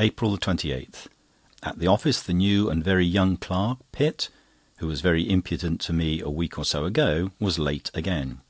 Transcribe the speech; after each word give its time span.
APRIL 0.00 0.38
28.—At 0.38 1.78
the 1.78 1.86
office, 1.86 2.20
the 2.20 2.32
new 2.32 2.68
and 2.68 2.82
very 2.82 3.06
young 3.06 3.36
clerk 3.36 3.78
Pitt, 3.92 4.28
who 4.78 4.88
was 4.88 5.02
very 5.02 5.30
impudent 5.30 5.80
to 5.82 5.92
me 5.92 6.20
a 6.20 6.28
week 6.28 6.58
or 6.58 6.64
so 6.64 6.84
ago, 6.84 7.30
was 7.38 7.56
late 7.56 7.88
again. 7.94 8.40